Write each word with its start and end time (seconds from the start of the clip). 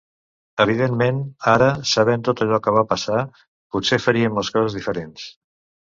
Evidentment, 0.63 1.19
ara, 1.51 1.67
sabent 1.91 2.25
tot 2.29 2.43
allò 2.47 2.61
que 2.65 2.75
va 2.79 2.85
passar, 2.97 3.23
potser 3.77 4.05
faríem 4.11 4.43
les 4.43 4.55
coses 4.59 4.81
diferents. 4.83 5.33